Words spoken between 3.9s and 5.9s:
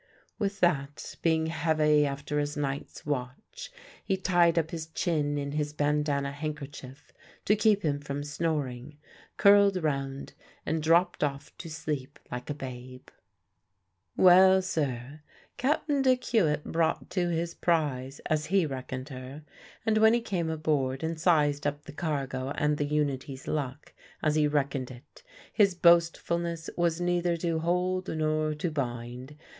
he tied up his chin in his